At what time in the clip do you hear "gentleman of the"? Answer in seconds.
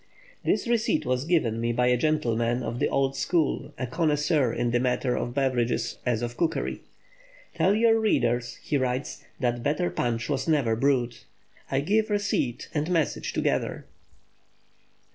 1.95-2.89